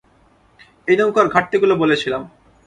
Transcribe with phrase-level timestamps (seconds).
[0.87, 2.21] এই নৌকার ঘাটতিগুলো বলেছিলাম।